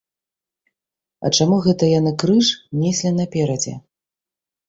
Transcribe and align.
А 1.27 1.31
чаму 1.39 1.59
гэта 1.65 1.83
яны 1.99 2.13
крыж 2.23 2.47
неслі 2.81 3.11
наперадзе? 3.19 3.73